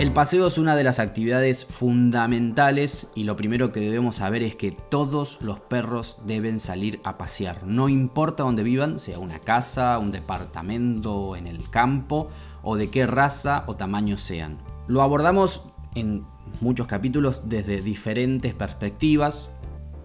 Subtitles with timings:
[0.00, 4.56] El paseo es una de las actividades fundamentales y lo primero que debemos saber es
[4.56, 7.66] que todos los perros deben salir a pasear.
[7.66, 12.28] No importa dónde vivan, sea una casa, un departamento, en el campo
[12.62, 14.56] o de qué raza o tamaño sean.
[14.86, 16.24] Lo abordamos en
[16.62, 19.50] muchos capítulos desde diferentes perspectivas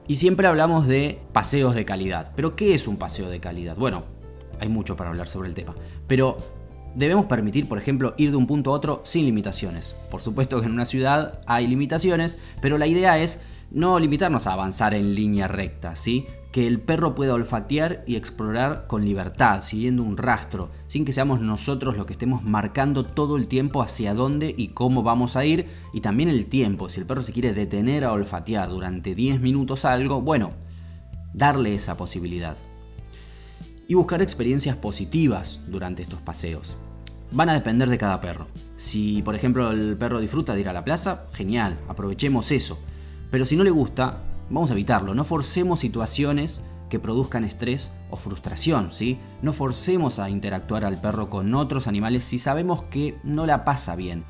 [0.09, 2.33] y siempre hablamos de paseos de calidad.
[2.35, 3.77] Pero ¿qué es un paseo de calidad?
[3.77, 4.03] Bueno,
[4.59, 5.73] hay mucho para hablar sobre el tema.
[6.05, 6.35] Pero
[6.95, 9.95] Debemos permitir, por ejemplo, ir de un punto a otro sin limitaciones.
[10.09, 14.53] Por supuesto que en una ciudad hay limitaciones, pero la idea es no limitarnos a
[14.53, 16.25] avanzar en línea recta, ¿sí?
[16.53, 21.41] Que el perro pueda olfatear y explorar con libertad, siguiendo un rastro, sin que seamos
[21.41, 25.67] nosotros los que estemos marcando todo el tiempo hacia dónde y cómo vamos a ir,
[25.91, 29.83] y también el tiempo, si el perro se quiere detener a olfatear durante 10 minutos
[29.83, 30.51] algo, bueno,
[31.33, 32.55] darle esa posibilidad.
[33.87, 36.75] Y buscar experiencias positivas durante estos paseos
[37.31, 38.47] van a depender de cada perro.
[38.77, 42.79] Si, por ejemplo, el perro disfruta de ir a la plaza, genial, aprovechemos eso.
[43.29, 45.13] Pero si no le gusta, vamos a evitarlo.
[45.13, 49.17] No forcemos situaciones que produzcan estrés o frustración, ¿sí?
[49.41, 53.95] No forcemos a interactuar al perro con otros animales si sabemos que no la pasa
[53.95, 54.23] bien.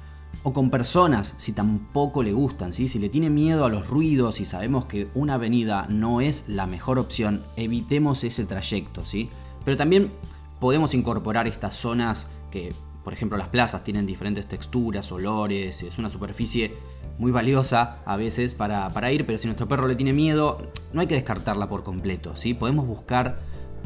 [0.43, 2.87] O con personas si tampoco le gustan, ¿sí?
[2.87, 6.65] Si le tiene miedo a los ruidos y sabemos que una avenida no es la
[6.65, 9.29] mejor opción, evitemos ese trayecto, ¿sí?
[9.65, 10.11] Pero también
[10.59, 12.73] podemos incorporar estas zonas que
[13.05, 16.73] por ejemplo, las plazas tienen diferentes texturas, olores, es una superficie
[17.19, 21.07] muy valiosa a veces para, ir, pero si nuestro perro le tiene miedo, no hay
[21.07, 22.35] que descartarla por completo.
[22.35, 22.55] ¿sí?
[22.55, 23.37] Podemos buscar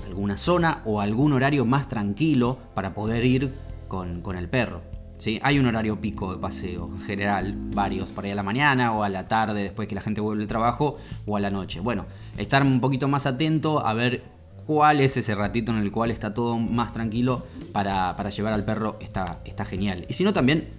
[0.07, 3.53] alguna zona o algún horario más tranquilo para poder ir
[3.89, 4.83] con, el perro.
[5.17, 5.37] ¿sí?
[5.43, 9.03] Hay un horario pico de paseo, en general, varios, para ir a la mañana o
[9.03, 11.81] a la tarde después que la gente vuelve del trabajo o a la noche.
[11.81, 12.05] Bueno,
[12.37, 14.38] estar un poquito más atento a ver
[14.69, 18.97] cuál es ese ratito en el cual está todo más tranquilo para, llevar al perro,
[18.99, 20.05] está, está genial.
[20.07, 20.69] Y si no, también,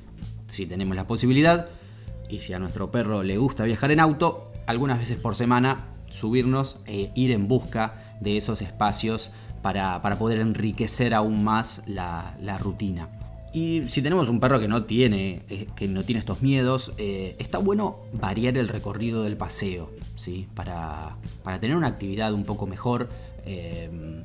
[0.46, 1.66] si tenemos la posibilidad,
[2.28, 6.76] y si a nuestro perro le gusta viajar en auto, algunas veces por semana subirnos
[6.86, 13.08] e ir en busca de esos espacios para, poder enriquecer aún más la, rutina.
[13.52, 17.34] Y si tenemos un perro que no tiene, eh, que no tiene estos miedos, eh,
[17.40, 20.46] está bueno variar el recorrido del paseo, ¿sí?
[20.54, 23.08] Para, para tener una actividad un poco mejor,
[23.44, 24.24] Em,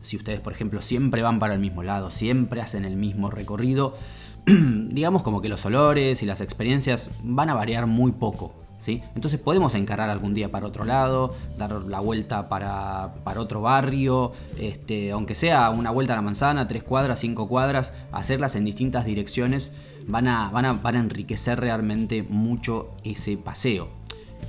[0.00, 3.94] si ustedes, por ejemplo, siempre van para el mismo lado, siempre hacen el mismo recorrido,
[4.46, 8.54] digamos como que los olores y las experiencias van a variar muy poco.
[8.78, 9.00] ¿Sí?
[9.14, 15.12] Entonces podemos encarar algún día para otro lado, dar la vuelta para, otro barrio, este,
[15.12, 19.72] aunque sea una vuelta a la manzana, tres cuadras, cinco cuadras, hacerlas en distintas direcciones
[20.06, 23.88] van a, enriquecer realmente mucho ese paseo.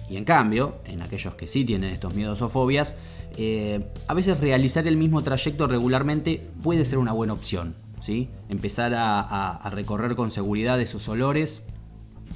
[0.09, 2.98] Y en cambio, en aquellos que sí tienen estos miedos o fobias,
[3.38, 7.76] eh, a veces realizar el mismo trayecto regularmente puede ser una buena opción.
[8.00, 8.30] ¿sí?
[8.50, 11.64] Empezar a, recorrer con seguridad esos olores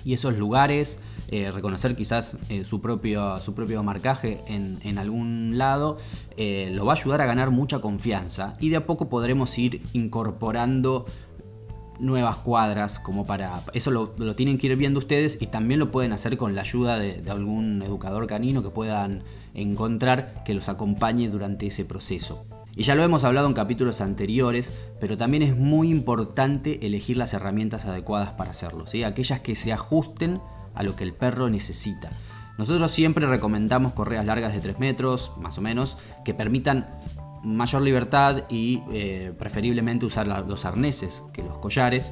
[0.05, 5.97] y esos lugares, eh, reconocer quizás eh, su, propio, su propio marcaje en, algún lado,
[6.37, 11.05] lo va a ayudar a ganar mucha confianza y de a poco podremos ir incorporando
[11.99, 13.61] nuevas cuadras como para...
[13.73, 16.99] Eso lo, tienen que ir viendo ustedes y también lo pueden hacer con la ayuda
[16.99, 22.45] de, algún educador canino que puedan encontrar que los acompañe durante ese proceso.
[22.75, 27.33] Y ya lo hemos hablado en capítulos anteriores, pero también es muy importante elegir las
[27.33, 29.03] herramientas adecuadas para hacerlo, ¿sí?
[29.03, 30.39] aquellas que se ajusten
[30.75, 32.11] a lo que el perro necesita.
[32.57, 36.87] Nosotros siempre recomendamos correas largas de 3 metros, más o menos, que permitan
[37.43, 42.11] mayor libertad y eh, preferiblemente usar los arneses que los collares.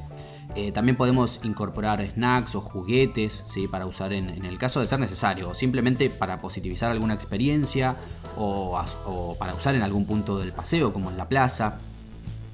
[0.54, 3.66] Eh, también podemos incorporar snacks o juguetes ¿sí?
[3.66, 7.96] para usar en, el caso de ser necesario, o simplemente para positivizar alguna experiencia
[8.36, 11.78] o, o para usar en algún punto del paseo, como en la plaza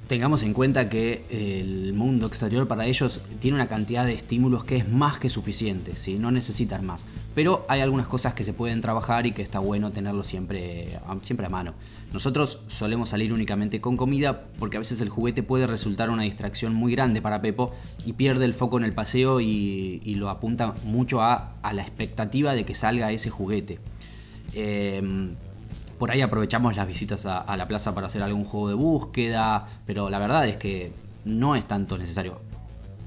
[0.07, 4.77] tengamos en cuenta que el mundo exterior para ellos tiene una cantidad de estímulos que
[4.77, 6.19] es más que suficiente, ¿sí?
[6.19, 7.05] no necesitan más.
[7.33, 10.89] Pero hay algunas cosas que se pueden trabajar y que está bueno tenerlo siempre,
[11.21, 11.73] siempre a mano.
[12.11, 16.73] Nosotros solemos salir únicamente con comida porque a veces el juguete puede resultar una distracción
[16.73, 17.73] muy grande para Pepo
[18.05, 22.65] y pierde el foco en el paseo y, lo apunta mucho a, la expectativa de
[22.65, 23.79] que salga ese juguete.
[24.53, 25.01] Eh,
[26.03, 30.09] por ahí aprovechamos las visitas a, la plaza para hacer algún juego de búsqueda, pero
[30.09, 30.91] la verdad es que
[31.23, 32.41] no es tanto necesario.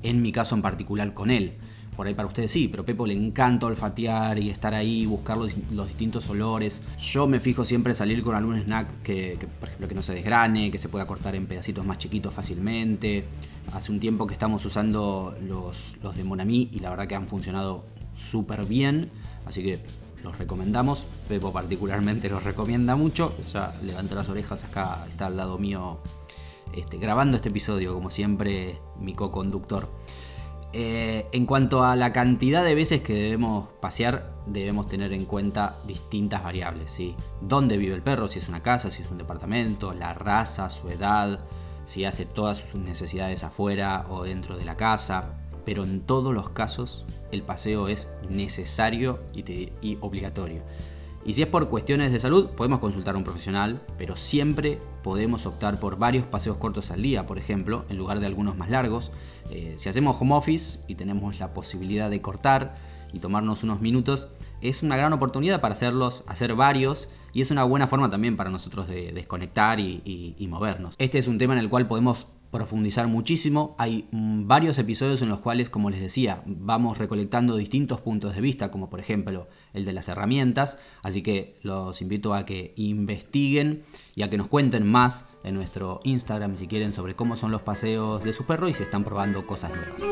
[0.02, 1.58] En mi caso en particular con él.
[1.94, 5.52] Por ahí para ustedes sí, pero Pepo le encanta olfatear y estar ahí, buscar los,
[5.88, 6.82] distintos olores.
[6.98, 10.70] Yo me fijo siempre salir con algún snack que, por ejemplo, que no se desgrane,
[10.70, 13.26] que se pueda cortar en pedacitos más chiquitos fácilmente.
[13.74, 17.28] Hace un tiempo que estamos usando los, los de Monami y la verdad que han
[17.28, 17.84] funcionado
[18.14, 19.10] súper bien.
[19.44, 19.80] Así que
[20.26, 21.06] los recomendamos.
[21.28, 23.32] Pepo particularmente los recomienda mucho.
[23.52, 25.98] Ya levanta las orejas acá, está al lado mío
[26.74, 29.88] este, grabando este episodio, como siempre, mi co-conductor.
[30.72, 35.76] Eh, en cuanto a la cantidad de veces que debemos pasear, debemos tener en cuenta
[35.86, 36.90] distintas variables.
[36.90, 37.14] ¿sí?
[37.40, 38.28] ¿Dónde vive el perro?
[38.28, 41.40] Si es una casa, si es un departamento, la raza, su edad,
[41.86, 45.45] si hace todas sus necesidades afuera o dentro de la casa.
[45.66, 50.62] Pero en todos los casos el paseo es necesario y obligatorio.
[51.26, 55.44] Y si es por cuestiones de salud, podemos consultar a un profesional, pero siempre podemos
[55.44, 59.10] optar por varios paseos cortos al día, por ejemplo, en lugar de algunos más largos.
[59.50, 62.76] Eh, si hacemos home office y tenemos la posibilidad de cortar
[63.12, 64.28] y tomarnos unos minutos,
[64.60, 68.50] es una gran oportunidad para hacerlos, hacer varios y es una buena forma también para
[68.50, 70.94] nosotros de desconectar y movernos.
[70.98, 73.74] Este es un tema en el cual podemos profundizar muchísimo.
[73.78, 78.40] Hay mm, varios episodios en los cuales, como les decía, vamos recolectando distintos puntos de
[78.40, 80.78] vista, como por ejemplo el de las herramientas.
[81.02, 83.82] Así que los invito a que investiguen
[84.14, 87.60] y a que nos cuenten más en nuestro Instagram si quieren sobre cómo son los
[87.60, 90.02] paseos de su perro y si están probando cosas nuevas.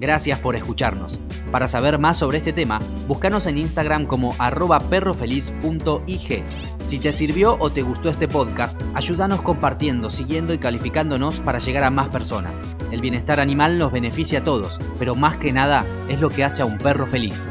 [0.00, 1.20] Gracias por escucharnos.
[1.50, 4.34] Para saber más sobre este tema, búscanos en Instagram como
[4.90, 6.44] perrofeliz.ig.
[6.82, 11.84] Si te sirvió o te gustó este podcast, ayúdanos compartiendo, siguiendo y calificándonos para llegar
[11.84, 12.62] a más personas.
[12.90, 16.62] El bienestar animal nos beneficia a todos, pero más que nada es lo que hace
[16.62, 17.48] a un perro feliz.